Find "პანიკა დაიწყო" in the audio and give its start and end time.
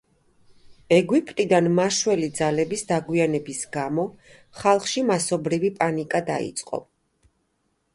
5.81-6.87